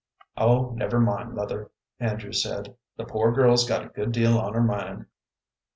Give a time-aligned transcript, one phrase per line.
[0.35, 1.69] "Oh, never mind, mother,"
[1.99, 5.05] Andrew said; "the poor girl's got a good deal on her mind."